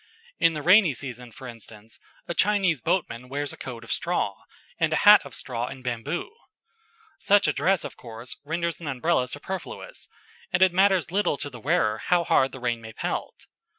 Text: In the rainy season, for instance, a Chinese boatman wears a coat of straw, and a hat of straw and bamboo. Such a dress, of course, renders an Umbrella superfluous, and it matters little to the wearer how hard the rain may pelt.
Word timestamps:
In 0.39 0.55
the 0.55 0.63
rainy 0.63 0.95
season, 0.95 1.31
for 1.31 1.45
instance, 1.47 1.99
a 2.27 2.33
Chinese 2.33 2.81
boatman 2.81 3.29
wears 3.29 3.53
a 3.53 3.55
coat 3.55 3.83
of 3.83 3.91
straw, 3.91 4.35
and 4.79 4.91
a 4.91 4.95
hat 5.05 5.23
of 5.23 5.35
straw 5.35 5.67
and 5.67 5.83
bamboo. 5.83 6.35
Such 7.19 7.47
a 7.47 7.53
dress, 7.53 7.83
of 7.83 7.97
course, 7.97 8.35
renders 8.43 8.81
an 8.81 8.87
Umbrella 8.87 9.27
superfluous, 9.27 10.09
and 10.51 10.63
it 10.63 10.73
matters 10.73 11.11
little 11.11 11.37
to 11.37 11.51
the 11.51 11.59
wearer 11.59 11.99
how 11.99 12.23
hard 12.23 12.51
the 12.51 12.59
rain 12.59 12.81
may 12.81 12.93
pelt. 12.93 13.45